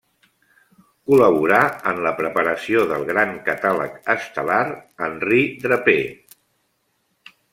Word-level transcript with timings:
Col·laborà 1.09 1.59
en 1.91 1.99
la 2.05 2.13
preparació 2.21 2.85
del 2.93 3.05
gran 3.11 3.35
catàleg 3.51 3.99
estel·lar 4.15 4.63
Henry 5.09 5.43
Draper. 5.67 5.99